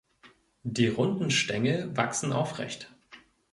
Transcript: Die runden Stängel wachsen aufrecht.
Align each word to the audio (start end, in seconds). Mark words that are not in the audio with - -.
Die 0.63 0.87
runden 0.87 1.29
Stängel 1.29 1.95
wachsen 1.95 2.33
aufrecht. 2.33 2.89